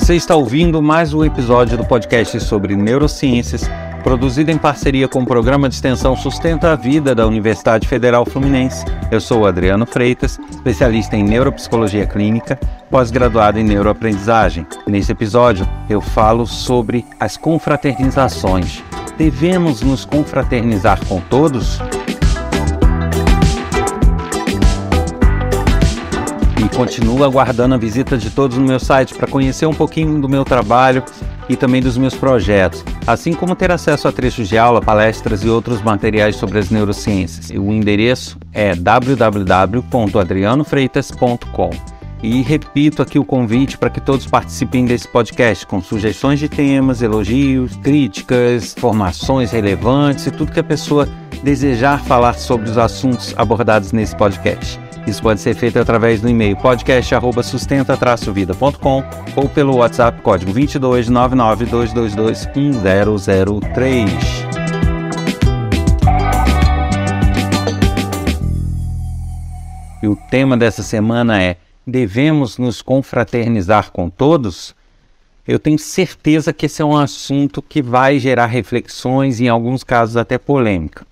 Você 0.00 0.14
está 0.14 0.36
ouvindo 0.36 0.80
mais 0.80 1.12
um 1.12 1.24
episódio 1.24 1.76
do 1.76 1.84
podcast 1.84 2.38
sobre 2.38 2.76
neurociências, 2.76 3.68
produzido 4.04 4.48
em 4.48 4.56
parceria 4.56 5.08
com 5.08 5.22
o 5.22 5.26
programa 5.26 5.68
de 5.68 5.74
extensão 5.74 6.14
Sustenta 6.16 6.70
a 6.70 6.76
Vida 6.76 7.16
da 7.16 7.26
Universidade 7.26 7.88
Federal 7.88 8.24
Fluminense. 8.24 8.84
Eu 9.10 9.20
sou 9.20 9.44
Adriano 9.44 9.84
Freitas, 9.84 10.38
especialista 10.50 11.16
em 11.16 11.24
neuropsicologia 11.24 12.06
clínica, 12.06 12.60
pós-graduado 12.88 13.58
em 13.58 13.64
neuroaprendizagem. 13.64 14.64
Nesse 14.86 15.10
episódio, 15.10 15.68
eu 15.90 16.00
falo 16.00 16.46
sobre 16.46 17.04
as 17.18 17.36
confraternizações. 17.36 18.84
Devemos 19.18 19.82
nos 19.82 20.04
confraternizar 20.04 21.04
com 21.06 21.20
todos? 21.22 21.80
Continuo 26.78 27.24
aguardando 27.24 27.74
a 27.74 27.76
visita 27.76 28.16
de 28.16 28.30
todos 28.30 28.56
no 28.56 28.64
meu 28.64 28.78
site 28.78 29.12
para 29.12 29.26
conhecer 29.26 29.66
um 29.66 29.74
pouquinho 29.74 30.20
do 30.20 30.28
meu 30.28 30.44
trabalho 30.44 31.02
e 31.48 31.56
também 31.56 31.82
dos 31.82 31.98
meus 31.98 32.14
projetos, 32.14 32.84
assim 33.04 33.32
como 33.32 33.56
ter 33.56 33.72
acesso 33.72 34.06
a 34.06 34.12
trechos 34.12 34.48
de 34.48 34.56
aula, 34.56 34.80
palestras 34.80 35.42
e 35.42 35.48
outros 35.48 35.82
materiais 35.82 36.36
sobre 36.36 36.56
as 36.56 36.70
neurociências. 36.70 37.50
O 37.50 37.72
endereço 37.72 38.38
é 38.52 38.76
www.adrianofreitas.com. 38.76 41.70
E 42.22 42.42
repito 42.42 43.02
aqui 43.02 43.18
o 43.18 43.24
convite 43.24 43.76
para 43.76 43.90
que 43.90 44.00
todos 44.00 44.26
participem 44.26 44.84
desse 44.84 45.08
podcast 45.08 45.66
com 45.66 45.82
sugestões 45.82 46.38
de 46.38 46.48
temas, 46.48 47.02
elogios, 47.02 47.74
críticas, 47.82 48.76
informações 48.76 49.50
relevantes 49.50 50.28
e 50.28 50.30
tudo 50.30 50.52
que 50.52 50.60
a 50.60 50.64
pessoa 50.64 51.08
desejar 51.42 52.04
falar 52.04 52.34
sobre 52.34 52.70
os 52.70 52.78
assuntos 52.78 53.34
abordados 53.36 53.90
nesse 53.90 54.14
podcast. 54.14 54.78
Isso 55.08 55.22
pode 55.22 55.40
ser 55.40 55.54
feito 55.54 55.78
através 55.78 56.20
do 56.20 56.28
e-mail 56.28 56.54
podcast@sustenta-vida.com 56.58 59.02
ou 59.34 59.48
pelo 59.48 59.76
WhatsApp 59.76 60.20
código 60.20 60.52
22 60.52 61.08
22222 61.08 62.46
1003. 63.26 64.10
E 70.02 70.08
o 70.08 70.14
tema 70.30 70.58
dessa 70.58 70.82
semana 70.82 71.42
é: 71.42 71.56
devemos 71.86 72.58
nos 72.58 72.82
confraternizar 72.82 73.90
com 73.90 74.10
todos? 74.10 74.76
Eu 75.46 75.58
tenho 75.58 75.78
certeza 75.78 76.52
que 76.52 76.66
esse 76.66 76.82
é 76.82 76.84
um 76.84 76.94
assunto 76.94 77.62
que 77.62 77.80
vai 77.80 78.18
gerar 78.18 78.44
reflexões 78.44 79.40
e, 79.40 79.46
em 79.46 79.48
alguns 79.48 79.82
casos, 79.82 80.18
até 80.18 80.36
polêmica. 80.36 81.06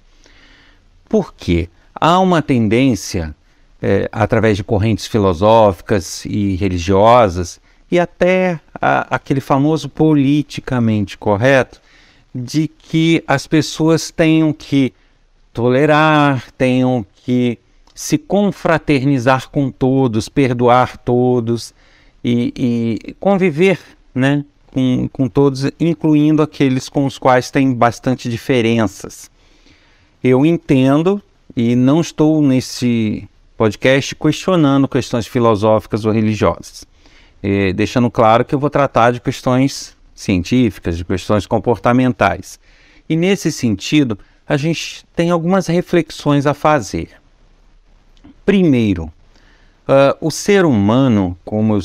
Por 1.09 1.33
quê? 1.33 1.71
Há 1.95 2.21
uma 2.21 2.43
tendência 2.43 3.35
é, 3.83 4.09
através 4.13 4.57
de 4.57 4.65
correntes 4.65 5.07
filosóficas 5.07 6.25
e 6.25 6.57
religiosas, 6.57 7.61
e 7.91 7.99
até 7.99 8.61
a, 8.81 9.15
aquele 9.15 9.41
famoso 9.41 9.89
politicamente 9.89 11.17
correto, 11.17 11.81
de 12.35 12.69
que 12.69 13.23
as 13.27 13.47
pessoas 13.47 14.11
tenham 14.11 14.53
que 14.53 14.93
tolerar, 15.53 16.51
tenham 16.53 17.05
que 17.25 17.59
se 17.95 18.19
confraternizar 18.19 19.49
com 19.49 19.71
todos, 19.71 20.29
perdoar 20.29 20.99
todos 20.99 21.73
e, 22.23 22.53
e 22.55 23.15
conviver 23.15 23.79
né, 24.15 24.45
com, 24.71 25.09
com 25.11 25.29
todos, 25.29 25.71
incluindo 25.81 26.43
aqueles 26.43 26.91
com 26.91 27.07
os 27.07 27.17
quais 27.17 27.51
tem 27.51 27.73
bastante 27.73 28.29
diferenças. 28.29 29.31
Eu 30.23 30.45
entendo 30.45 31.23
e 31.57 31.75
não 31.75 32.03
estou 32.03 32.43
nesse 32.43 33.27
podcast 33.57 34.15
questionando 34.15 34.87
questões 34.87 35.27
filosóficas 35.27 36.05
ou 36.05 36.13
religiosas, 36.13 36.87
e 37.43 37.73
deixando 37.73 38.11
claro 38.11 38.45
que 38.45 38.55
eu 38.55 38.59
vou 38.59 38.71
tratar 38.71 39.13
de 39.13 39.21
questões 39.21 39.97
científicas, 40.15 40.97
de 40.97 41.05
questões 41.05 41.47
comportamentais. 41.47 42.59
E 43.09 43.17
nesse 43.17 43.53
sentido, 43.53 44.19
a 44.49 44.57
gente 44.57 45.05
tem 45.15 45.31
algumas 45.31 45.67
reflexões 45.67 46.47
a 46.47 46.55
fazer. 46.55 47.11
Primeiro, 48.45 49.05
uh, 49.05 50.17
o 50.21 50.31
ser 50.31 50.65
humano, 50.65 51.37
como 51.45 51.75
eu 51.75 51.83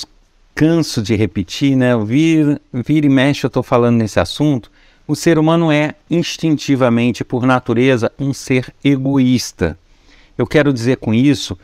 canso 0.53 1.01
de 1.01 1.15
repetir, 1.15 1.75
né? 1.75 1.97
Vir, 1.97 2.61
vir 2.71 3.05
e 3.05 3.09
mexe 3.09 3.45
eu 3.45 3.47
estou 3.47 3.63
falando 3.63 3.97
nesse 3.97 4.19
assunto. 4.19 4.71
O 5.07 5.15
ser 5.15 5.39
humano 5.39 5.71
é 5.71 5.95
instintivamente, 6.09 7.23
por 7.23 7.45
natureza, 7.45 8.11
um 8.19 8.33
ser 8.33 8.73
egoísta. 8.83 9.77
Eu 10.37 10.47
quero 10.47 10.73
dizer 10.73 10.97
com 10.97 11.13
isso 11.13 11.57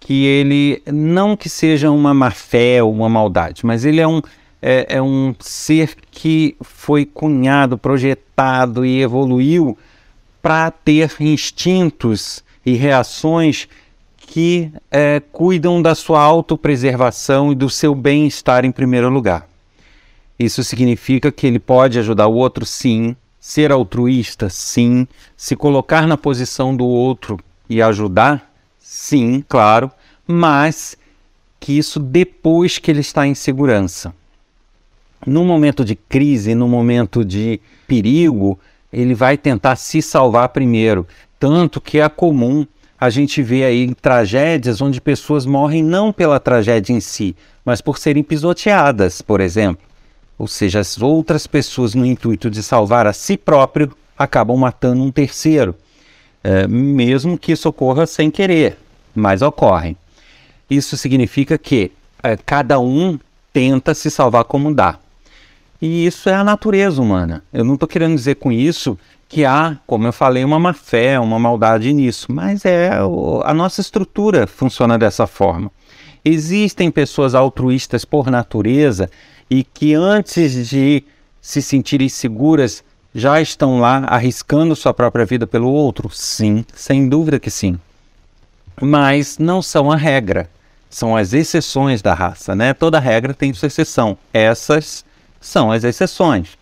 que 0.00 0.24
ele, 0.24 0.82
não 0.86 1.36
que 1.36 1.48
seja 1.48 1.90
uma 1.90 2.12
má 2.12 2.30
fé 2.30 2.82
ou 2.82 2.92
uma 2.92 3.08
maldade, 3.08 3.64
mas 3.64 3.84
ele 3.84 4.00
é 4.00 4.06
um, 4.06 4.20
é, 4.60 4.96
é 4.96 5.02
um 5.02 5.34
ser 5.40 5.96
que 6.10 6.56
foi 6.60 7.06
cunhado, 7.06 7.78
projetado 7.78 8.84
e 8.84 9.00
evoluiu 9.00 9.78
para 10.42 10.70
ter 10.70 11.10
instintos 11.20 12.44
e 12.66 12.74
reações 12.74 13.66
que 14.18 14.70
é, 14.90 15.22
cuidam 15.32 15.80
da 15.80 15.94
sua 15.94 16.20
autopreservação 16.20 17.52
e 17.52 17.54
do 17.54 17.70
seu 17.70 17.94
bem-estar 17.94 18.64
em 18.64 18.72
primeiro 18.72 19.08
lugar. 19.08 19.48
Isso 20.38 20.62
significa 20.64 21.30
que 21.32 21.46
ele 21.46 21.58
pode 21.58 21.98
ajudar 21.98 22.26
o 22.26 22.34
outro, 22.34 22.66
sim, 22.66 23.16
ser 23.40 23.70
altruísta, 23.70 24.50
sim, 24.50 25.06
se 25.36 25.54
colocar 25.54 26.06
na 26.06 26.16
posição 26.16 26.76
do 26.76 26.84
outro 26.84 27.38
e 27.74 27.82
ajudar? 27.82 28.52
Sim, 28.78 29.44
claro, 29.48 29.90
mas 30.26 30.96
que 31.58 31.76
isso 31.76 31.98
depois 31.98 32.78
que 32.78 32.90
ele 32.90 33.00
está 33.00 33.26
em 33.26 33.34
segurança. 33.34 34.14
No 35.26 35.44
momento 35.44 35.84
de 35.84 35.94
crise, 35.94 36.54
no 36.54 36.68
momento 36.68 37.24
de 37.24 37.60
perigo, 37.88 38.58
ele 38.92 39.14
vai 39.14 39.36
tentar 39.36 39.76
se 39.76 40.00
salvar 40.00 40.50
primeiro. 40.50 41.06
Tanto 41.40 41.80
que 41.80 41.98
é 41.98 42.08
comum 42.08 42.66
a 43.00 43.10
gente 43.10 43.42
ver 43.42 43.64
aí 43.64 43.94
tragédias 43.94 44.80
onde 44.80 45.00
pessoas 45.00 45.44
morrem 45.44 45.82
não 45.82 46.12
pela 46.12 46.38
tragédia 46.38 46.92
em 46.92 47.00
si, 47.00 47.34
mas 47.64 47.80
por 47.80 47.98
serem 47.98 48.22
pisoteadas, 48.22 49.20
por 49.20 49.40
exemplo. 49.40 49.84
Ou 50.38 50.46
seja, 50.46 50.80
as 50.80 51.00
outras 51.00 51.46
pessoas, 51.46 51.94
no 51.94 52.06
intuito 52.06 52.50
de 52.50 52.62
salvar 52.62 53.06
a 53.06 53.12
si 53.12 53.36
próprio, 53.36 53.90
acabam 54.16 54.56
matando 54.56 55.02
um 55.02 55.10
terceiro 55.10 55.74
é, 56.44 56.68
mesmo 56.68 57.38
que 57.38 57.52
isso 57.52 57.68
ocorra 57.68 58.06
sem 58.06 58.30
querer, 58.30 58.76
mas 59.14 59.40
ocorre. 59.40 59.96
Isso 60.68 60.96
significa 60.96 61.56
que 61.56 61.90
é, 62.22 62.36
cada 62.36 62.78
um 62.78 63.18
tenta 63.52 63.94
se 63.94 64.10
salvar 64.10 64.44
como 64.44 64.74
dá. 64.74 64.98
E 65.80 66.06
isso 66.06 66.28
é 66.28 66.34
a 66.34 66.44
natureza 66.44 67.00
humana. 67.00 67.42
Eu 67.52 67.64
não 67.64 67.74
estou 67.74 67.88
querendo 67.88 68.14
dizer 68.14 68.36
com 68.36 68.52
isso 68.52 68.98
que 69.28 69.44
há, 69.44 69.78
como 69.86 70.06
eu 70.06 70.12
falei, 70.12 70.44
uma 70.44 70.58
má 70.58 70.72
fé, 70.72 71.18
uma 71.18 71.38
maldade 71.38 71.92
nisso, 71.92 72.30
mas 72.30 72.64
é 72.64 72.90
a 73.42 73.54
nossa 73.54 73.80
estrutura 73.80 74.46
funciona 74.46 74.98
dessa 74.98 75.26
forma. 75.26 75.70
Existem 76.24 76.90
pessoas 76.90 77.34
altruístas 77.34 78.04
por 78.04 78.30
natureza 78.30 79.10
e 79.50 79.62
que 79.64 79.94
antes 79.94 80.68
de 80.68 81.04
se 81.40 81.60
sentirem 81.60 82.08
seguras 82.08 82.82
já 83.14 83.40
estão 83.40 83.78
lá 83.78 83.98
arriscando 84.08 84.74
sua 84.74 84.92
própria 84.92 85.24
vida 85.24 85.46
pelo 85.46 85.70
outro? 85.70 86.10
Sim, 86.10 86.64
sem 86.74 87.08
dúvida 87.08 87.38
que 87.38 87.50
sim. 87.50 87.78
Mas 88.80 89.38
não 89.38 89.62
são 89.62 89.90
a 89.92 89.96
regra, 89.96 90.50
são 90.90 91.16
as 91.16 91.32
exceções 91.32 92.02
da 92.02 92.12
raça, 92.12 92.54
né? 92.56 92.74
Toda 92.74 92.98
regra 92.98 93.32
tem 93.32 93.54
sua 93.54 93.68
exceção. 93.68 94.18
Essas 94.32 95.04
são 95.40 95.70
as 95.70 95.84
exceções. 95.84 96.58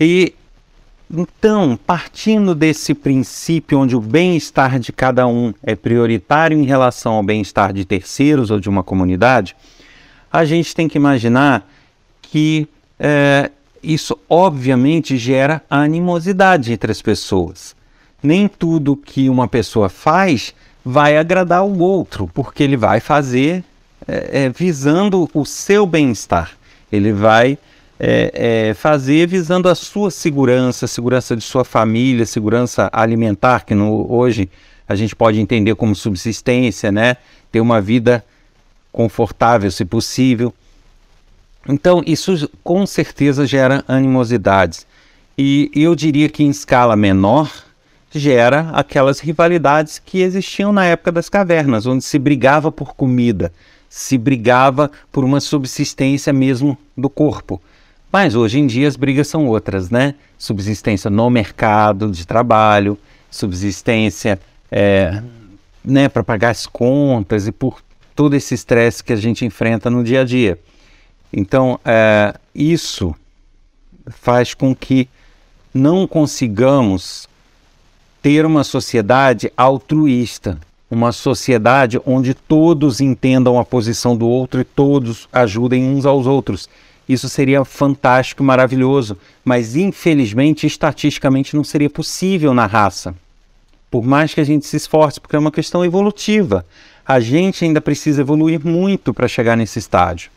E 0.00 0.34
então, 1.10 1.78
partindo 1.86 2.54
desse 2.54 2.92
princípio 2.92 3.78
onde 3.78 3.96
o 3.96 4.00
bem-estar 4.00 4.78
de 4.78 4.92
cada 4.92 5.26
um 5.26 5.54
é 5.62 5.74
prioritário 5.74 6.58
em 6.58 6.64
relação 6.64 7.14
ao 7.14 7.22
bem-estar 7.22 7.72
de 7.72 7.84
terceiros 7.84 8.50
ou 8.50 8.60
de 8.60 8.68
uma 8.68 8.82
comunidade, 8.82 9.56
a 10.30 10.44
gente 10.44 10.74
tem 10.74 10.86
que 10.86 10.98
imaginar 10.98 11.66
que 12.20 12.68
é, 12.98 13.50
isso 13.82 14.18
obviamente 14.28 15.16
gera 15.16 15.62
animosidade 15.68 16.72
entre 16.72 16.90
as 16.90 17.02
pessoas. 17.02 17.76
Nem 18.22 18.48
tudo 18.48 18.96
que 18.96 19.28
uma 19.28 19.46
pessoa 19.46 19.88
faz 19.88 20.54
vai 20.84 21.16
agradar 21.16 21.64
o 21.64 21.78
outro, 21.78 22.28
porque 22.32 22.62
ele 22.62 22.76
vai 22.76 23.00
fazer 23.00 23.62
é, 24.06 24.44
é, 24.44 24.48
visando 24.48 25.28
o 25.34 25.44
seu 25.44 25.86
bem-estar. 25.86 26.52
Ele 26.90 27.12
vai 27.12 27.58
é, 28.00 28.68
é 28.70 28.74
fazer 28.74 29.26
visando 29.26 29.68
a 29.68 29.74
sua 29.74 30.10
segurança, 30.10 30.84
a 30.84 30.88
segurança 30.88 31.36
de 31.36 31.42
sua 31.42 31.64
família, 31.64 32.24
segurança 32.24 32.88
alimentar, 32.92 33.64
que 33.64 33.74
no, 33.74 34.10
hoje 34.12 34.48
a 34.88 34.94
gente 34.94 35.14
pode 35.14 35.38
entender 35.38 35.74
como 35.74 35.94
subsistência, 35.94 36.90
né? 36.90 37.16
Ter 37.52 37.60
uma 37.60 37.80
vida 37.80 38.24
confortável, 38.90 39.70
se 39.70 39.84
possível. 39.84 40.54
Então, 41.66 42.02
isso 42.06 42.50
com 42.62 42.84
certeza 42.86 43.46
gera 43.46 43.82
animosidades. 43.88 44.86
E 45.36 45.70
eu 45.74 45.94
diria 45.94 46.28
que 46.28 46.42
em 46.42 46.50
escala 46.50 46.96
menor 46.96 47.50
gera 48.10 48.70
aquelas 48.72 49.20
rivalidades 49.20 49.98
que 49.98 50.20
existiam 50.20 50.72
na 50.72 50.84
época 50.84 51.12
das 51.12 51.28
cavernas, 51.28 51.86
onde 51.86 52.04
se 52.04 52.18
brigava 52.18 52.72
por 52.72 52.94
comida. 52.94 53.52
se 53.88 54.18
brigava 54.18 54.90
por 55.10 55.24
uma 55.24 55.40
subsistência 55.40 56.32
mesmo 56.32 56.76
do 56.96 57.08
corpo. 57.08 57.60
Mas 58.12 58.34
hoje 58.34 58.58
em 58.58 58.66
dia 58.66 58.88
as 58.88 58.96
brigas 58.96 59.28
são 59.28 59.46
outras, 59.46 59.90
né? 59.90 60.14
Subsistência 60.38 61.10
no 61.10 61.28
mercado 61.30 62.10
de 62.10 62.26
trabalho, 62.26 62.98
subsistência 63.30 64.38
é, 64.70 65.22
né, 65.84 66.08
para 66.08 66.22
pagar 66.22 66.50
as 66.50 66.66
contas 66.66 67.46
e 67.46 67.52
por 67.52 67.80
todo 68.14 68.34
esse 68.34 68.54
estresse 68.54 69.02
que 69.02 69.12
a 69.12 69.16
gente 69.16 69.44
enfrenta 69.44 69.90
no 69.90 70.02
dia 70.02 70.22
a 70.22 70.24
dia. 70.24 70.58
Então, 71.32 71.78
é, 71.84 72.34
isso 72.54 73.14
faz 74.06 74.54
com 74.54 74.74
que 74.74 75.08
não 75.72 76.06
consigamos 76.06 77.28
ter 78.22 78.44
uma 78.44 78.64
sociedade 78.64 79.52
altruísta, 79.56 80.58
uma 80.90 81.12
sociedade 81.12 82.00
onde 82.06 82.34
todos 82.34 83.00
entendam 83.00 83.58
a 83.58 83.64
posição 83.64 84.16
do 84.16 84.26
outro 84.26 84.60
e 84.60 84.64
todos 84.64 85.28
ajudem 85.32 85.84
uns 85.84 86.06
aos 86.06 86.26
outros. 86.26 86.68
Isso 87.08 87.28
seria 87.28 87.64
fantástico, 87.64 88.42
maravilhoso, 88.42 89.16
mas 89.44 89.76
infelizmente, 89.76 90.66
estatisticamente, 90.66 91.56
não 91.56 91.64
seria 91.64 91.88
possível 91.88 92.52
na 92.52 92.66
raça. 92.66 93.14
Por 93.90 94.04
mais 94.04 94.34
que 94.34 94.40
a 94.40 94.44
gente 94.44 94.66
se 94.66 94.76
esforce, 94.76 95.20
porque 95.20 95.36
é 95.36 95.38
uma 95.38 95.52
questão 95.52 95.84
evolutiva. 95.84 96.66
A 97.06 97.20
gente 97.20 97.64
ainda 97.64 97.80
precisa 97.80 98.20
evoluir 98.20 98.60
muito 98.64 99.14
para 99.14 99.26
chegar 99.26 99.56
nesse 99.56 99.78
estágio. 99.78 100.30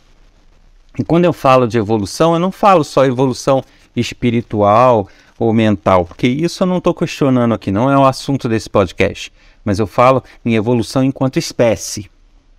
E 0.98 1.04
quando 1.04 1.26
eu 1.26 1.34
falo 1.34 1.68
de 1.68 1.78
evolução, 1.78 2.34
eu 2.34 2.40
não 2.40 2.52
falo 2.52 2.84
só 2.84 3.06
evolução 3.06 3.64
espiritual 3.96 5.08
ou 5.40 5.54
mental, 5.54 6.06
porque 6.06 6.28
isso 6.28 6.64
eu 6.64 6.68
não 6.68 6.78
estou 6.78 6.94
questionando 6.94 7.54
aqui, 7.54 7.72
não 7.72 7.90
é 7.90 7.98
o 7.98 8.06
assunto 8.06 8.48
desse 8.48 8.70
podcast. 8.70 9.32
Mas 9.64 9.80
eu 9.80 9.88
falo 9.88 10.24
em 10.44 10.56
evolução 10.56 11.04
enquanto 11.04 11.38
espécie, 11.38 12.10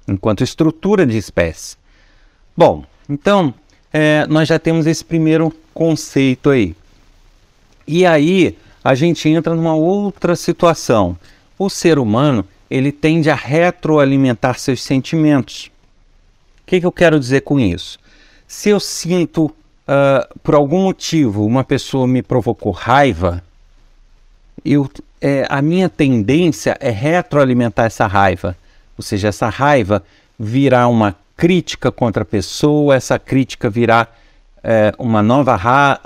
enquanto 0.06 0.44
estrutura 0.44 1.06
de 1.06 1.16
espécie. 1.16 1.76
Bom, 2.56 2.84
então 3.08 3.54
é, 3.92 4.26
nós 4.28 4.48
já 4.48 4.58
temos 4.58 4.86
esse 4.86 5.04
primeiro 5.04 5.52
conceito 5.74 6.50
aí. 6.50 6.74
E 7.86 8.06
aí 8.06 8.56
a 8.82 8.94
gente 8.94 9.28
entra 9.28 9.54
numa 9.54 9.74
outra 9.74 10.34
situação. 10.36 11.16
O 11.58 11.68
ser 11.68 11.98
humano 11.98 12.44
ele 12.70 12.90
tende 12.90 13.30
a 13.30 13.34
retroalimentar 13.34 14.58
seus 14.58 14.82
sentimentos. 14.82 15.70
O 16.62 16.66
que, 16.66 16.80
que 16.80 16.86
eu 16.86 16.92
quero 16.92 17.20
dizer 17.20 17.42
com 17.42 17.60
isso? 17.60 17.98
Se 18.52 18.68
eu 18.68 18.78
sinto, 18.78 19.46
uh, 19.46 20.38
por 20.42 20.54
algum 20.54 20.82
motivo, 20.82 21.46
uma 21.46 21.64
pessoa 21.64 22.06
me 22.06 22.22
provocou 22.22 22.70
raiva, 22.70 23.42
eu, 24.62 24.90
é, 25.22 25.46
a 25.48 25.62
minha 25.62 25.88
tendência 25.88 26.76
é 26.78 26.90
retroalimentar 26.90 27.86
essa 27.86 28.06
raiva. 28.06 28.54
Ou 28.96 29.02
seja, 29.02 29.28
essa 29.28 29.48
raiva 29.48 30.04
virar 30.38 30.86
uma 30.88 31.16
crítica 31.34 31.90
contra 31.90 32.24
a 32.24 32.26
pessoa, 32.26 32.94
essa 32.94 33.18
crítica 33.18 33.70
virar 33.70 34.14
é, 34.62 34.92
uma 34.98 35.22
nova 35.22 35.58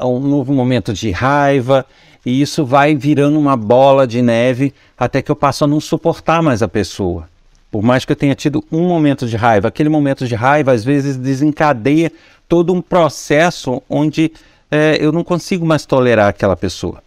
um 0.05 0.21
novo 0.21 0.55
momento 0.55 0.93
de 0.93 1.11
raiva, 1.11 1.85
e 2.25 2.41
isso 2.41 2.65
vai 2.65 2.95
virando 2.95 3.41
uma 3.41 3.57
bola 3.57 4.07
de 4.07 4.23
neve 4.23 4.73
até 4.97 5.21
que 5.21 5.33
eu 5.33 5.37
passo 5.37 5.65
a 5.65 5.67
não 5.67 5.81
suportar 5.81 6.41
mais 6.45 6.63
a 6.63 6.69
pessoa. 6.69 7.29
Por 7.71 7.83
mais 7.83 8.05
que 8.05 8.13
eu 8.13 8.17
tenha 8.17 8.35
tido 8.35 8.65
um 8.71 8.87
momento 8.89 9.27
de 9.27 9.37
raiva, 9.37 9.69
aquele 9.69 9.89
momento 9.89 10.27
de 10.27 10.35
raiva 10.35 10.73
às 10.73 10.85
vezes 10.85 11.17
desencadeia 11.17 12.13
todo 12.49 12.73
um 12.73 12.81
processo 12.81 13.83
onde 13.89 14.33
é, 14.71 14.99
eu 15.01 15.13
não 15.13 15.25
consigo 15.25 15.65
mais 15.65 15.87
tolerar 15.87 16.29
aquela 16.29 16.57
pessoa. 16.57 17.03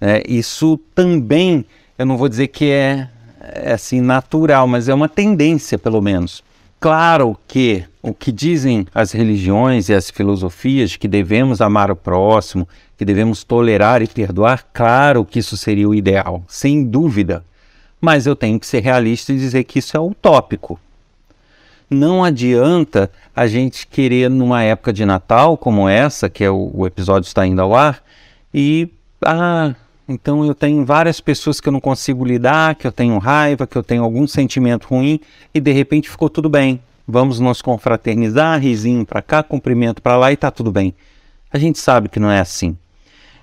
É, 0.00 0.22
isso 0.28 0.78
também, 0.94 1.64
eu 1.98 2.06
não 2.06 2.16
vou 2.16 2.28
dizer 2.28 2.48
que 2.48 2.70
é, 2.70 3.08
é 3.40 3.72
assim 3.72 4.00
natural, 4.00 4.66
mas 4.66 4.88
é 4.88 4.94
uma 4.94 5.08
tendência, 5.08 5.78
pelo 5.78 6.00
menos. 6.00 6.42
Claro 6.80 7.36
que 7.48 7.84
o 8.00 8.14
que 8.14 8.30
dizem 8.30 8.86
as 8.94 9.10
religiões 9.10 9.88
e 9.88 9.94
as 9.94 10.10
filosofias 10.10 10.94
que 10.94 11.08
devemos 11.08 11.60
amar 11.60 11.90
o 11.90 11.96
próximo, 11.96 12.68
que 12.96 13.04
devemos 13.04 13.42
tolerar 13.42 14.00
e 14.00 14.06
perdoar, 14.06 14.64
claro 14.72 15.24
que 15.24 15.40
isso 15.40 15.56
seria 15.56 15.88
o 15.88 15.94
ideal, 15.94 16.42
sem 16.46 16.84
dúvida. 16.84 17.44
Mas 18.00 18.26
eu 18.26 18.36
tenho 18.36 18.60
que 18.60 18.66
ser 18.66 18.80
realista 18.80 19.32
e 19.32 19.36
dizer 19.36 19.64
que 19.64 19.80
isso 19.80 19.96
é 19.96 20.00
utópico. 20.00 20.78
Não 21.90 22.22
adianta 22.22 23.10
a 23.34 23.46
gente 23.46 23.86
querer, 23.86 24.28
numa 24.28 24.62
época 24.62 24.92
de 24.92 25.04
Natal 25.04 25.56
como 25.56 25.88
essa, 25.88 26.28
que 26.28 26.44
é 26.44 26.50
o, 26.50 26.70
o 26.74 26.86
episódio 26.86 27.26
está 27.26 27.46
indo 27.46 27.62
ao 27.62 27.74
ar, 27.74 28.02
e 28.52 28.88
ah, 29.24 29.74
então 30.08 30.44
eu 30.44 30.54
tenho 30.54 30.84
várias 30.84 31.20
pessoas 31.20 31.60
que 31.60 31.68
eu 31.68 31.72
não 31.72 31.80
consigo 31.80 32.24
lidar, 32.24 32.74
que 32.74 32.86
eu 32.86 32.92
tenho 32.92 33.18
raiva, 33.18 33.66
que 33.66 33.76
eu 33.76 33.82
tenho 33.82 34.02
algum 34.02 34.26
sentimento 34.26 34.88
ruim, 34.88 35.20
e 35.54 35.60
de 35.60 35.72
repente 35.72 36.10
ficou 36.10 36.28
tudo 36.28 36.48
bem. 36.48 36.80
Vamos 37.06 37.40
nos 37.40 37.62
confraternizar, 37.62 38.60
risinho 38.60 39.06
para 39.06 39.22
cá, 39.22 39.42
cumprimento 39.42 40.02
para 40.02 40.16
lá 40.16 40.30
e 40.30 40.34
está 40.34 40.50
tudo 40.50 40.70
bem. 40.70 40.94
A 41.50 41.58
gente 41.58 41.78
sabe 41.78 42.08
que 42.08 42.20
não 42.20 42.30
é 42.30 42.40
assim. 42.40 42.76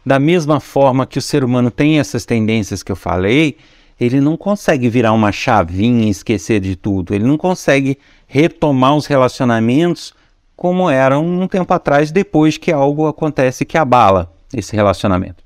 Da 0.05 0.19
mesma 0.19 0.59
forma 0.59 1.07
que 1.07 1.17
o 1.17 1.21
ser 1.21 1.43
humano 1.43 1.71
tem 1.71 1.99
essas 1.99 2.25
tendências 2.25 2.83
que 2.83 2.91
eu 2.91 2.95
falei, 2.95 3.57
ele 3.99 4.19
não 4.19 4.35
consegue 4.35 4.89
virar 4.89 5.13
uma 5.13 5.31
chavinha 5.31 6.05
e 6.05 6.09
esquecer 6.09 6.59
de 6.59 6.75
tudo. 6.75 7.13
Ele 7.13 7.23
não 7.23 7.37
consegue 7.37 7.97
retomar 8.27 8.95
os 8.95 9.05
relacionamentos 9.05 10.13
como 10.55 10.89
eram 10.89 11.25
um 11.25 11.47
tempo 11.47 11.73
atrás, 11.73 12.11
depois 12.11 12.57
que 12.57 12.71
algo 12.71 13.07
acontece 13.07 13.65
que 13.65 13.77
abala 13.77 14.31
esse 14.53 14.75
relacionamento. 14.75 15.43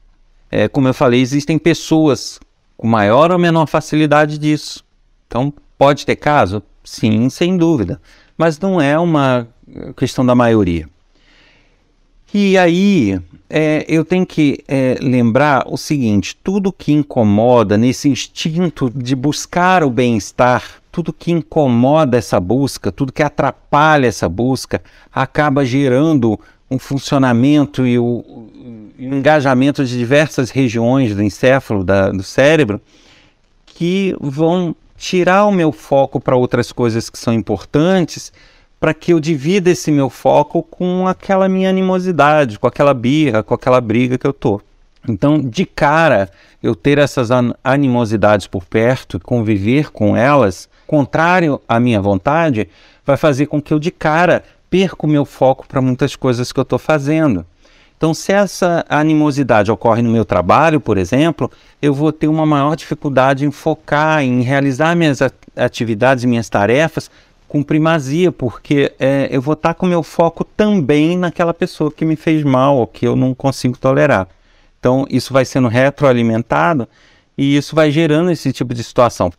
É, 0.51 0.67
como 0.67 0.87
eu 0.87 0.93
falei, 0.93 1.21
existem 1.21 1.57
pessoas 1.57 2.39
com 2.77 2.87
maior 2.87 3.31
ou 3.31 3.37
menor 3.37 3.67
facilidade 3.67 4.37
disso. 4.37 4.83
Então, 5.27 5.53
pode 5.77 6.05
ter 6.05 6.15
caso? 6.15 6.63
Sim, 6.83 7.29
sem 7.29 7.57
dúvida. 7.57 8.01
Mas 8.37 8.59
não 8.59 8.79
é 8.79 8.97
uma 8.97 9.47
questão 9.95 10.25
da 10.25 10.33
maioria. 10.33 10.87
E 12.33 12.57
aí, 12.57 13.19
é, 13.49 13.83
eu 13.87 14.05
tenho 14.05 14.25
que 14.25 14.63
é, 14.67 14.97
lembrar 15.01 15.65
o 15.67 15.77
seguinte: 15.77 16.37
tudo 16.43 16.71
que 16.71 16.91
incomoda 16.91 17.77
nesse 17.77 18.07
instinto 18.07 18.91
de 18.93 19.15
buscar 19.15 19.83
o 19.83 19.89
bem-estar, 19.89 20.63
tudo 20.91 21.11
que 21.11 21.31
incomoda 21.31 22.17
essa 22.17 22.39
busca, 22.39 22.91
tudo 22.91 23.11
que 23.11 23.23
atrapalha 23.23 24.05
essa 24.05 24.29
busca, 24.29 24.81
acaba 25.11 25.65
gerando 25.65 26.39
um 26.69 26.77
funcionamento 26.77 27.87
e 27.87 27.97
o, 27.97 28.03
o 28.03 28.49
engajamento 28.99 29.83
de 29.83 29.97
diversas 29.97 30.51
regiões 30.51 31.15
do 31.15 31.23
encéfalo, 31.23 31.83
da, 31.83 32.11
do 32.11 32.21
cérebro, 32.21 32.79
que 33.65 34.15
vão 34.19 34.75
tirar 34.95 35.45
o 35.45 35.51
meu 35.51 35.71
foco 35.71 36.19
para 36.19 36.35
outras 36.35 36.71
coisas 36.71 37.09
que 37.09 37.17
são 37.17 37.33
importantes 37.33 38.31
para 38.79 38.93
que 38.93 39.11
eu 39.11 39.19
divida 39.19 39.69
esse 39.69 39.91
meu 39.91 40.09
foco 40.09 40.63
com 40.63 41.07
aquela 41.07 41.49
minha 41.49 41.69
animosidade, 41.69 42.57
com 42.57 42.67
aquela 42.67 42.93
birra, 42.93 43.43
com 43.43 43.53
aquela 43.53 43.81
briga 43.81 44.17
que 44.17 44.25
eu 44.25 44.33
tô. 44.33 44.61
Então, 45.07 45.39
de 45.39 45.65
cara, 45.65 46.29
eu 46.61 46.75
ter 46.75 46.97
essas 46.97 47.29
animosidades 47.63 48.47
por 48.47 48.65
perto, 48.65 49.19
conviver 49.19 49.91
com 49.91 50.15
elas, 50.15 50.69
contrário 50.87 51.61
à 51.67 51.79
minha 51.79 52.01
vontade, 52.01 52.69
vai 53.05 53.17
fazer 53.17 53.47
com 53.47 53.61
que 53.61 53.73
eu 53.73 53.79
de 53.79 53.91
cara 53.91 54.43
perca 54.69 55.05
o 55.05 55.09
meu 55.09 55.25
foco 55.25 55.67
para 55.67 55.81
muitas 55.81 56.15
coisas 56.15 56.51
que 56.51 56.59
eu 56.59 56.63
estou 56.63 56.79
fazendo. 56.79 57.45
Então, 57.97 58.13
se 58.13 58.31
essa 58.31 58.85
animosidade 58.87 59.69
ocorre 59.69 60.01
no 60.01 60.09
meu 60.09 60.23
trabalho, 60.23 60.79
por 60.79 60.97
exemplo, 60.97 61.51
eu 61.81 61.93
vou 61.93 62.13
ter 62.13 62.29
uma 62.29 62.45
maior 62.45 62.75
dificuldade 62.75 63.45
em 63.45 63.51
focar, 63.51 64.23
em 64.23 64.41
realizar 64.41 64.95
minhas 64.95 65.19
atividades, 65.53 66.23
minhas 66.23 66.47
tarefas 66.47 67.11
com 67.49 67.63
primazia, 67.63 68.31
porque 68.31 68.93
é, 68.99 69.27
eu 69.31 69.41
vou 69.41 69.55
estar 69.55 69.73
com 69.73 69.87
meu 69.87 70.03
foco 70.03 70.43
também 70.45 71.17
naquela 71.17 71.53
pessoa 71.53 71.91
que 71.91 72.05
me 72.05 72.15
fez 72.15 72.43
mal 72.43 72.77
ou 72.77 72.87
que 72.87 73.05
eu 73.05 73.15
não 73.15 73.33
consigo 73.33 73.75
tolerar. 73.75 74.27
Então, 74.79 75.05
isso 75.09 75.33
vai 75.33 75.43
sendo 75.43 75.67
retroalimentado 75.67 76.87
e 77.35 77.57
isso 77.57 77.75
vai 77.75 77.89
gerando 77.89 78.31
esse 78.31 78.53
tipo 78.53 78.73
de 78.73 78.83
situação. 78.83 79.33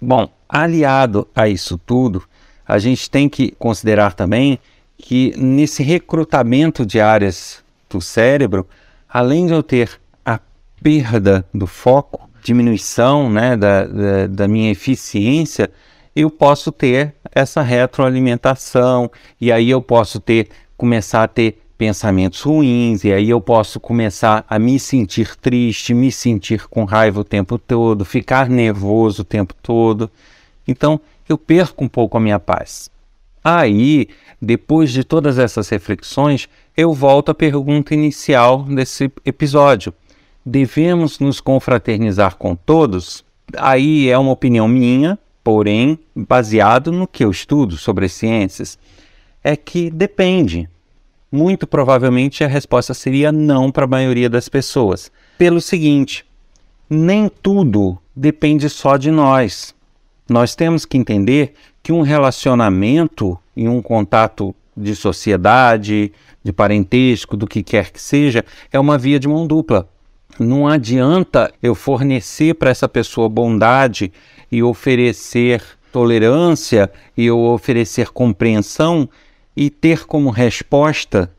Bom, 0.00 0.28
aliado 0.48 1.26
a 1.34 1.48
isso 1.48 1.78
tudo, 1.78 2.24
a 2.66 2.78
gente 2.78 3.08
tem 3.08 3.28
que 3.28 3.52
considerar 3.52 4.12
também 4.12 4.58
que 4.98 5.32
nesse 5.38 5.82
recrutamento 5.84 6.84
de 6.84 7.00
áreas 7.00 7.62
do 7.88 8.00
cérebro, 8.00 8.66
além 9.08 9.46
de 9.46 9.52
eu 9.52 9.62
ter 9.62 10.00
a 10.26 10.40
perda 10.82 11.46
do 11.54 11.66
foco, 11.66 12.28
diminuição 12.42 13.30
né, 13.30 13.56
da, 13.56 13.84
da, 13.84 14.26
da 14.26 14.48
minha 14.48 14.70
eficiência, 14.70 15.70
eu 16.14 16.30
posso 16.30 16.70
ter 16.70 17.14
essa 17.34 17.62
retroalimentação 17.62 19.10
e 19.40 19.50
aí 19.50 19.70
eu 19.70 19.80
posso 19.80 20.20
ter 20.20 20.48
começar 20.76 21.22
a 21.22 21.28
ter 21.28 21.58
pensamentos 21.78 22.40
ruins 22.42 23.02
e 23.02 23.12
aí 23.12 23.30
eu 23.30 23.40
posso 23.40 23.80
começar 23.80 24.44
a 24.48 24.58
me 24.58 24.78
sentir 24.78 25.36
triste, 25.36 25.94
me 25.94 26.12
sentir 26.12 26.68
com 26.68 26.84
raiva 26.84 27.20
o 27.20 27.24
tempo 27.24 27.58
todo, 27.58 28.04
ficar 28.04 28.48
nervoso 28.48 29.22
o 29.22 29.24
tempo 29.24 29.54
todo. 29.62 30.10
Então, 30.66 31.00
eu 31.28 31.36
perco 31.36 31.84
um 31.84 31.88
pouco 31.88 32.16
a 32.16 32.20
minha 32.20 32.38
paz. 32.38 32.90
Aí, 33.42 34.08
depois 34.40 34.92
de 34.92 35.02
todas 35.02 35.38
essas 35.38 35.68
reflexões, 35.68 36.48
eu 36.76 36.92
volto 36.92 37.30
à 37.30 37.34
pergunta 37.34 37.94
inicial 37.94 38.62
desse 38.62 39.10
episódio. 39.24 39.92
Devemos 40.46 41.18
nos 41.18 41.40
confraternizar 41.40 42.36
com 42.36 42.54
todos? 42.54 43.24
Aí 43.56 44.08
é 44.08 44.16
uma 44.16 44.30
opinião 44.30 44.68
minha, 44.68 45.18
porém 45.42 45.98
baseado 46.14 46.92
no 46.92 47.06
que 47.06 47.24
eu 47.24 47.30
estudo 47.30 47.76
sobre 47.76 48.06
as 48.06 48.12
ciências, 48.12 48.78
é 49.42 49.56
que 49.56 49.90
depende. 49.90 50.68
Muito 51.30 51.66
provavelmente 51.66 52.44
a 52.44 52.48
resposta 52.48 52.92
seria 52.92 53.32
não 53.32 53.70
para 53.70 53.84
a 53.84 53.88
maioria 53.88 54.28
das 54.28 54.48
pessoas. 54.48 55.10
Pelo 55.38 55.60
seguinte, 55.60 56.24
nem 56.88 57.28
tudo 57.28 57.98
depende 58.14 58.68
só 58.68 58.96
de 58.96 59.10
nós. 59.10 59.74
Nós 60.28 60.54
temos 60.54 60.84
que 60.84 60.98
entender 60.98 61.54
que 61.82 61.92
um 61.92 62.02
relacionamento 62.02 63.38
e 63.56 63.68
um 63.68 63.82
contato 63.82 64.54
de 64.76 64.94
sociedade, 64.94 66.12
de 66.42 66.52
parentesco, 66.52 67.36
do 67.36 67.46
que 67.46 67.62
quer 67.62 67.90
que 67.90 68.00
seja, 68.00 68.44
é 68.70 68.78
uma 68.78 68.96
via 68.96 69.18
de 69.18 69.28
mão 69.28 69.46
dupla. 69.46 69.88
Não 70.38 70.66
adianta 70.66 71.52
eu 71.62 71.74
fornecer 71.74 72.54
para 72.54 72.70
essa 72.70 72.88
pessoa 72.88 73.28
bondade 73.28 74.12
e 74.50 74.62
oferecer 74.62 75.62
tolerância 75.92 76.90
e 77.16 77.26
eu 77.26 77.38
oferecer 77.38 78.08
compreensão 78.08 79.08
e 79.56 79.68
ter 79.68 80.06
como 80.06 80.30
resposta 80.30 81.30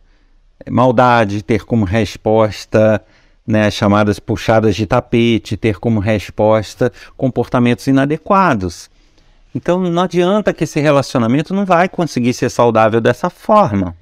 maldade, 0.70 1.44
ter 1.44 1.66
como 1.66 1.86
resposta 1.86 3.04
né, 3.46 3.70
chamadas 3.70 4.20
puxadas 4.20 4.76
de 4.76 4.86
tapete, 4.86 5.58
ter 5.58 5.80
como 5.80 6.00
resposta 6.00 6.92
comportamentos 7.18 7.88
inadequados. 7.88 8.90
Então 9.54 9.82
não 9.82 10.04
adianta 10.04 10.54
que 10.54 10.64
esse 10.64 10.80
relacionamento 10.80 11.54
não 11.54 11.66
vai 11.66 11.90
conseguir 11.90 12.34
ser 12.34 12.50
saudável 12.50 13.02
dessa 13.02 13.30
forma. 13.30 13.96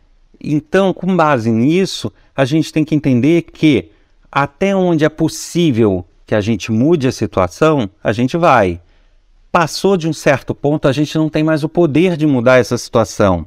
Então, 0.43 0.91
com 0.91 1.15
base 1.15 1.51
nisso, 1.51 2.11
a 2.35 2.45
gente 2.45 2.73
tem 2.73 2.83
que 2.83 2.95
entender 2.95 3.43
que 3.43 3.90
até 4.31 4.75
onde 4.75 5.03
é 5.03 5.09
possível 5.09 6.05
que 6.25 6.33
a 6.33 6.39
gente 6.39 6.71
mude 6.71 7.07
a 7.07 7.11
situação, 7.11 7.89
a 8.01 8.13
gente 8.13 8.37
vai. 8.37 8.79
Passou 9.51 9.97
de 9.97 10.07
um 10.07 10.13
certo 10.13 10.55
ponto, 10.55 10.87
a 10.87 10.93
gente 10.93 11.17
não 11.17 11.27
tem 11.27 11.43
mais 11.43 11.63
o 11.63 11.69
poder 11.69 12.15
de 12.15 12.25
mudar 12.25 12.57
essa 12.57 12.77
situação. 12.77 13.45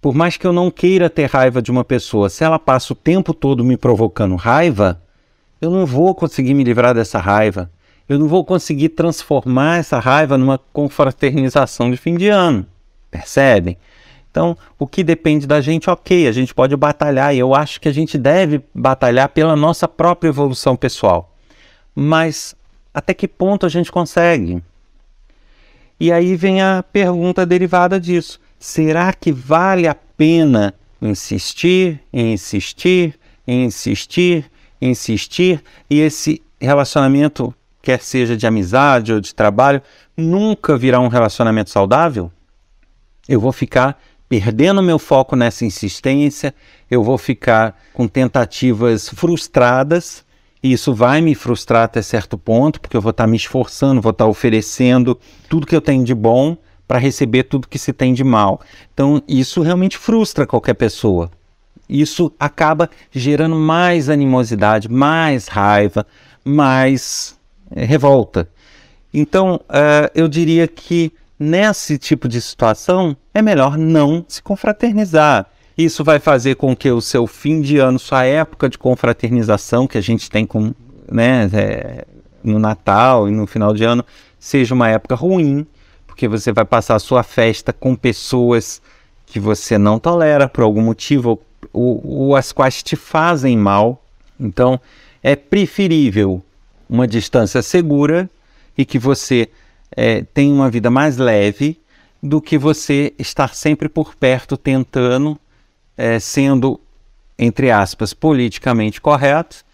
Por 0.00 0.14
mais 0.14 0.36
que 0.36 0.46
eu 0.46 0.52
não 0.52 0.70
queira 0.70 1.08
ter 1.08 1.24
raiva 1.24 1.62
de 1.62 1.70
uma 1.70 1.84
pessoa, 1.84 2.28
se 2.28 2.44
ela 2.44 2.58
passa 2.58 2.92
o 2.92 2.96
tempo 2.96 3.32
todo 3.32 3.64
me 3.64 3.78
provocando 3.78 4.36
raiva, 4.36 5.00
eu 5.60 5.70
não 5.70 5.86
vou 5.86 6.14
conseguir 6.14 6.52
me 6.52 6.62
livrar 6.62 6.94
dessa 6.94 7.18
raiva. 7.18 7.70
Eu 8.08 8.18
não 8.18 8.28
vou 8.28 8.44
conseguir 8.44 8.90
transformar 8.90 9.78
essa 9.78 9.98
raiva 9.98 10.38
numa 10.38 10.58
confraternização 10.72 11.90
de 11.90 11.96
fim 11.96 12.16
de 12.16 12.28
ano. 12.28 12.66
Percebem? 13.10 13.76
Então, 14.36 14.54
o 14.78 14.86
que 14.86 15.02
depende 15.02 15.46
da 15.46 15.62
gente, 15.62 15.88
ok, 15.88 16.28
a 16.28 16.32
gente 16.32 16.54
pode 16.54 16.76
batalhar 16.76 17.34
e 17.34 17.38
eu 17.38 17.54
acho 17.54 17.80
que 17.80 17.88
a 17.88 17.92
gente 17.92 18.18
deve 18.18 18.60
batalhar 18.74 19.30
pela 19.30 19.56
nossa 19.56 19.88
própria 19.88 20.28
evolução 20.28 20.76
pessoal. 20.76 21.34
Mas 21.94 22.54
até 22.92 23.14
que 23.14 23.26
ponto 23.26 23.64
a 23.64 23.68
gente 23.70 23.90
consegue? 23.90 24.62
E 25.98 26.12
aí 26.12 26.36
vem 26.36 26.60
a 26.60 26.84
pergunta 26.92 27.46
derivada 27.46 27.98
disso: 27.98 28.38
será 28.58 29.10
que 29.14 29.32
vale 29.32 29.88
a 29.88 29.94
pena 29.94 30.74
insistir, 31.00 31.98
insistir, 32.12 33.18
insistir, 33.48 34.50
insistir 34.82 35.64
e 35.88 35.98
esse 35.98 36.42
relacionamento, 36.60 37.54
quer 37.80 38.00
seja 38.00 38.36
de 38.36 38.46
amizade 38.46 39.14
ou 39.14 39.18
de 39.18 39.34
trabalho, 39.34 39.80
nunca 40.14 40.76
virá 40.76 41.00
um 41.00 41.08
relacionamento 41.08 41.70
saudável? 41.70 42.30
Eu 43.26 43.40
vou 43.40 43.50
ficar 43.50 43.98
perdendo 44.28 44.82
meu 44.82 44.98
foco 44.98 45.36
nessa 45.36 45.64
insistência, 45.64 46.54
eu 46.90 47.02
vou 47.02 47.18
ficar 47.18 47.78
com 47.92 48.08
tentativas 48.08 49.08
frustradas, 49.08 50.24
e 50.62 50.72
isso 50.72 50.94
vai 50.94 51.20
me 51.20 51.34
frustrar 51.34 51.84
até 51.84 52.02
certo 52.02 52.36
ponto, 52.36 52.80
porque 52.80 52.96
eu 52.96 53.00
vou 53.00 53.10
estar 53.10 53.26
me 53.26 53.36
esforçando, 53.36 54.00
vou 54.00 54.10
estar 54.10 54.26
oferecendo 54.26 55.18
tudo 55.48 55.66
que 55.66 55.76
eu 55.76 55.80
tenho 55.80 56.04
de 56.04 56.14
bom 56.14 56.56
para 56.88 56.98
receber 56.98 57.44
tudo 57.44 57.68
que 57.68 57.78
se 57.78 57.92
tem 57.92 58.14
de 58.14 58.24
mal. 58.24 58.60
Então, 58.92 59.22
isso 59.28 59.62
realmente 59.62 59.96
frustra 59.96 60.46
qualquer 60.46 60.74
pessoa. 60.74 61.30
Isso 61.88 62.32
acaba 62.38 62.90
gerando 63.12 63.56
mais 63.56 64.08
animosidade, 64.08 64.88
mais 64.88 65.46
raiva, 65.46 66.06
mais 66.44 67.38
é, 67.70 67.84
revolta. 67.84 68.48
Então, 69.12 69.60
uh, 69.64 70.10
eu 70.14 70.28
diria 70.28 70.66
que 70.66 71.12
nesse 71.38 71.98
tipo 71.98 72.28
de 72.28 72.40
situação, 72.40 73.16
é 73.32 73.42
melhor 73.42 73.76
não 73.76 74.24
se 74.26 74.42
confraternizar. 74.42 75.46
Isso 75.76 76.02
vai 76.02 76.18
fazer 76.18 76.56
com 76.56 76.74
que 76.74 76.90
o 76.90 77.00
seu 77.00 77.26
fim 77.26 77.60
de 77.60 77.78
ano, 77.78 77.98
sua 77.98 78.24
época 78.24 78.68
de 78.68 78.78
confraternização 78.78 79.86
que 79.86 79.98
a 79.98 80.00
gente 80.00 80.30
tem 80.30 80.46
com, 80.46 80.74
né, 81.10 81.50
é, 81.52 82.06
no 82.42 82.58
Natal 82.58 83.28
e 83.28 83.30
no 83.30 83.46
final 83.46 83.74
de 83.74 83.84
ano, 83.84 84.04
seja 84.38 84.74
uma 84.74 84.88
época 84.88 85.14
ruim, 85.14 85.66
porque 86.06 86.26
você 86.26 86.50
vai 86.50 86.64
passar 86.64 86.94
a 86.94 87.00
sua 87.00 87.22
festa 87.22 87.72
com 87.74 87.94
pessoas 87.94 88.80
que 89.26 89.38
você 89.38 89.76
não 89.76 89.98
tolera 89.98 90.48
por 90.48 90.62
algum 90.64 90.80
motivo 90.80 91.38
ou, 91.72 92.00
ou 92.02 92.36
as 92.36 92.52
quais 92.52 92.82
te 92.82 92.96
fazem 92.96 93.56
mal. 93.56 94.02
Então, 94.40 94.80
é 95.22 95.36
preferível 95.36 96.42
uma 96.88 97.06
distância 97.06 97.60
segura 97.60 98.30
e 98.78 98.84
que 98.84 98.98
você 98.98 99.48
é, 99.96 100.22
tem 100.22 100.52
uma 100.52 100.68
vida 100.70 100.90
mais 100.90 101.16
leve 101.16 101.80
do 102.22 102.40
que 102.40 102.58
você 102.58 103.14
estar 103.18 103.54
sempre 103.54 103.88
por 103.88 104.14
perto 104.14 104.56
tentando, 104.56 105.38
é, 105.96 106.18
sendo, 106.18 106.78
entre 107.38 107.70
aspas, 107.70 108.12
politicamente 108.12 109.00
correto, 109.00 109.64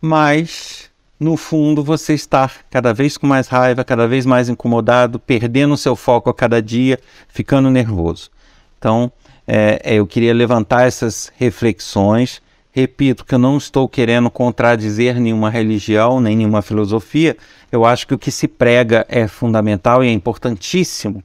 mas 0.00 0.90
no 1.18 1.36
fundo 1.36 1.82
você 1.82 2.14
estar 2.14 2.64
cada 2.70 2.92
vez 2.92 3.16
com 3.16 3.26
mais 3.26 3.48
raiva, 3.48 3.84
cada 3.84 4.06
vez 4.06 4.24
mais 4.24 4.48
incomodado, 4.48 5.18
perdendo 5.18 5.76
seu 5.76 5.96
foco 5.96 6.30
a 6.30 6.34
cada 6.34 6.62
dia, 6.62 7.00
ficando 7.28 7.70
nervoso. 7.70 8.30
Então, 8.78 9.10
é, 9.46 9.80
é 9.82 9.94
eu 9.94 10.06
queria 10.06 10.34
levantar 10.34 10.86
essas 10.86 11.32
reflexões 11.36 12.42
Repito 12.76 13.24
que 13.24 13.34
eu 13.34 13.38
não 13.38 13.56
estou 13.56 13.88
querendo 13.88 14.28
contradizer 14.28 15.18
nenhuma 15.18 15.48
religião, 15.48 16.20
nem 16.20 16.36
nenhuma 16.36 16.60
filosofia. 16.60 17.34
Eu 17.72 17.86
acho 17.86 18.06
que 18.06 18.12
o 18.12 18.18
que 18.18 18.30
se 18.30 18.46
prega 18.46 19.06
é 19.08 19.26
fundamental 19.26 20.04
e 20.04 20.08
é 20.08 20.12
importantíssimo, 20.12 21.24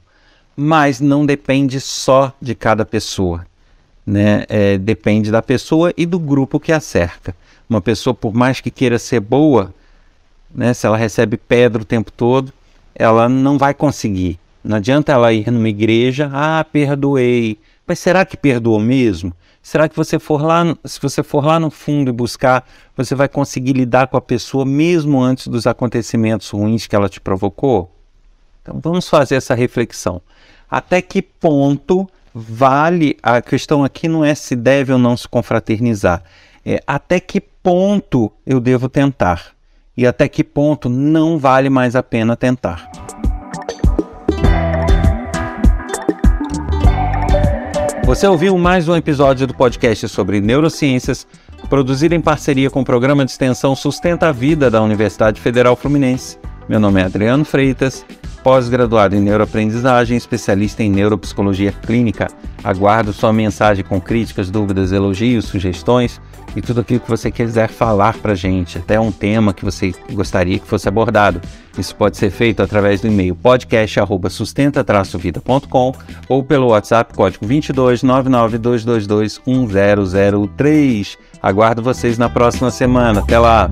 mas 0.56 0.98
não 0.98 1.26
depende 1.26 1.78
só 1.78 2.32
de 2.40 2.54
cada 2.54 2.86
pessoa. 2.86 3.46
Né? 4.06 4.46
É, 4.48 4.78
depende 4.78 5.30
da 5.30 5.42
pessoa 5.42 5.92
e 5.94 6.06
do 6.06 6.18
grupo 6.18 6.58
que 6.58 6.72
a 6.72 6.80
cerca. 6.80 7.36
Uma 7.68 7.82
pessoa, 7.82 8.14
por 8.14 8.32
mais 8.32 8.62
que 8.62 8.70
queira 8.70 8.98
ser 8.98 9.20
boa, 9.20 9.74
né, 10.54 10.72
se 10.72 10.86
ela 10.86 10.96
recebe 10.96 11.36
pedra 11.36 11.82
o 11.82 11.84
tempo 11.84 12.10
todo, 12.10 12.50
ela 12.94 13.28
não 13.28 13.58
vai 13.58 13.74
conseguir. 13.74 14.38
Não 14.64 14.78
adianta 14.78 15.12
ela 15.12 15.30
ir 15.34 15.50
numa 15.50 15.68
igreja, 15.68 16.30
ah, 16.32 16.64
perdoei. 16.64 17.58
Mas 17.86 17.98
será 17.98 18.24
que 18.24 18.38
perdoou 18.38 18.80
mesmo? 18.80 19.34
Será 19.62 19.88
que 19.88 19.94
você 19.94 20.18
for 20.18 20.42
lá, 20.42 20.76
se 20.84 21.00
você 21.00 21.22
for 21.22 21.44
lá 21.44 21.60
no 21.60 21.70
fundo 21.70 22.10
e 22.10 22.12
buscar, 22.12 22.66
você 22.96 23.14
vai 23.14 23.28
conseguir 23.28 23.74
lidar 23.74 24.08
com 24.08 24.16
a 24.16 24.20
pessoa 24.20 24.64
mesmo 24.64 25.22
antes 25.22 25.46
dos 25.46 25.68
acontecimentos 25.68 26.50
ruins 26.50 26.88
que 26.88 26.96
ela 26.96 27.08
te 27.08 27.20
provocou? 27.20 27.94
Então 28.60 28.80
vamos 28.82 29.08
fazer 29.08 29.36
essa 29.36 29.54
reflexão. 29.54 30.20
Até 30.68 31.00
que 31.00 31.22
ponto 31.22 32.08
vale 32.34 33.16
a 33.22 33.40
questão 33.40 33.84
aqui 33.84 34.08
não 34.08 34.24
é 34.24 34.34
se 34.34 34.56
deve 34.56 34.92
ou 34.92 34.98
não 34.98 35.16
se 35.16 35.28
confraternizar, 35.28 36.24
é 36.66 36.82
até 36.86 37.20
que 37.20 37.40
ponto 37.40 38.32
eu 38.44 38.58
devo 38.58 38.88
tentar 38.88 39.52
e 39.96 40.06
até 40.06 40.28
que 40.28 40.42
ponto 40.42 40.88
não 40.88 41.38
vale 41.38 41.70
mais 41.70 41.94
a 41.94 42.02
pena 42.02 42.36
tentar. 42.36 42.90
Você 48.12 48.26
ouviu 48.26 48.58
mais 48.58 48.88
um 48.88 48.94
episódio 48.94 49.46
do 49.46 49.54
podcast 49.54 50.06
sobre 50.06 50.38
neurociências, 50.38 51.26
produzido 51.70 52.14
em 52.14 52.20
parceria 52.20 52.68
com 52.68 52.82
o 52.82 52.84
programa 52.84 53.24
de 53.24 53.30
extensão 53.30 53.74
Sustenta 53.74 54.28
a 54.28 54.32
Vida 54.32 54.70
da 54.70 54.82
Universidade 54.82 55.40
Federal 55.40 55.74
Fluminense. 55.74 56.38
Meu 56.68 56.78
nome 56.78 57.00
é 57.00 57.04
Adriano 57.04 57.42
Freitas, 57.42 58.04
pós-graduado 58.44 59.16
em 59.16 59.20
neuroaprendizagem, 59.20 60.14
especialista 60.14 60.82
em 60.82 60.90
neuropsicologia 60.90 61.72
clínica. 61.72 62.28
Aguardo 62.62 63.14
sua 63.14 63.32
mensagem 63.32 63.82
com 63.82 63.98
críticas, 63.98 64.50
dúvidas, 64.50 64.92
elogios, 64.92 65.46
sugestões 65.46 66.20
e 66.54 66.62
tudo 66.62 66.80
aquilo 66.80 67.00
que 67.00 67.08
você 67.08 67.30
quiser 67.30 67.68
falar 67.68 68.18
para 68.18 68.34
gente, 68.34 68.78
até 68.78 68.98
um 68.98 69.12
tema 69.12 69.54
que 69.54 69.64
você 69.64 69.94
gostaria 70.12 70.58
que 70.58 70.66
fosse 70.66 70.88
abordado. 70.88 71.40
Isso 71.78 71.94
pode 71.96 72.16
ser 72.16 72.30
feito 72.30 72.62
através 72.62 73.00
do 73.00 73.08
e-mail 73.08 73.34
podcast@sustenta-vida.com 73.34 75.94
ou 76.28 76.44
pelo 76.44 76.68
WhatsApp 76.68 77.14
código 77.14 77.46
22 77.46 78.02
99222 78.02 79.40
1003. 79.46 81.16
Aguardo 81.42 81.82
vocês 81.82 82.18
na 82.18 82.28
próxima 82.28 82.70
semana. 82.70 83.20
Até 83.20 83.38
lá. 83.38 83.70